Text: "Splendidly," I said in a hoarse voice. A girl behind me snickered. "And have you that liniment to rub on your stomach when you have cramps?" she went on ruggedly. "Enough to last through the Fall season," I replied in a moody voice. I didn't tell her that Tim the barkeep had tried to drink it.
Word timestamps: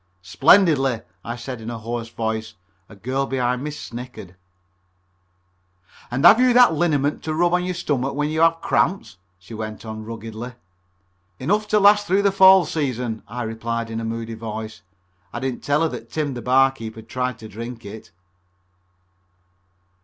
"Splendidly," 0.23 1.01
I 1.23 1.35
said 1.35 1.61
in 1.61 1.69
a 1.69 1.77
hoarse 1.77 2.09
voice. 2.09 2.55
A 2.89 2.95
girl 2.95 3.27
behind 3.27 3.63
me 3.63 3.69
snickered. 3.69 4.33
"And 6.09 6.25
have 6.25 6.39
you 6.39 6.53
that 6.53 6.73
liniment 6.73 7.21
to 7.21 7.35
rub 7.35 7.53
on 7.53 7.63
your 7.65 7.75
stomach 7.75 8.15
when 8.15 8.29
you 8.31 8.41
have 8.41 8.61
cramps?" 8.61 9.17
she 9.37 9.53
went 9.53 9.85
on 9.85 10.03
ruggedly. 10.03 10.53
"Enough 11.37 11.67
to 11.67 11.79
last 11.79 12.07
through 12.07 12.23
the 12.23 12.31
Fall 12.31 12.65
season," 12.65 13.21
I 13.27 13.43
replied 13.43 13.91
in 13.91 13.99
a 13.99 14.03
moody 14.03 14.33
voice. 14.33 14.81
I 15.31 15.39
didn't 15.39 15.61
tell 15.63 15.83
her 15.83 15.89
that 15.89 16.09
Tim 16.09 16.33
the 16.33 16.41
barkeep 16.41 16.95
had 16.95 17.07
tried 17.07 17.37
to 17.37 17.47
drink 17.47 17.85
it. 17.85 18.09